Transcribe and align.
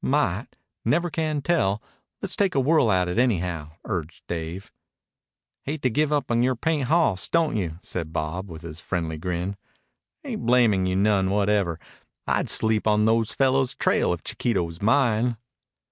"Might. 0.03 0.57
Never 0.83 1.11
can 1.11 1.43
tell. 1.43 1.79
Le's 2.23 2.35
take 2.35 2.55
a 2.55 2.59
whirl 2.59 2.91
at 2.91 3.07
it 3.07 3.19
anyhow," 3.19 3.73
urged 3.85 4.23
Dave. 4.27 4.71
"Hate 5.61 5.83
to 5.83 5.91
give 5.91 6.11
up 6.11 6.31
yore 6.31 6.55
paint 6.55 6.87
hoss, 6.87 7.27
don't 7.27 7.55
you?" 7.55 7.77
said 7.83 8.11
Bob 8.11 8.49
with 8.49 8.63
his 8.63 8.79
friendly 8.79 9.19
grin. 9.19 9.57
"Ain't 10.23 10.43
blamin' 10.43 10.87
you 10.87 10.95
none 10.95 11.29
whatever, 11.29 11.79
I'd 12.25 12.49
sleep 12.49 12.87
on 12.87 13.05
those 13.05 13.35
fellows' 13.35 13.75
trail 13.75 14.11
if 14.11 14.23
Chiquito 14.23 14.63
was 14.63 14.81
mine. 14.81 15.37